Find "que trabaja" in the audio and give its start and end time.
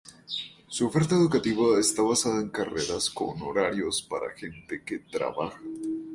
4.83-5.61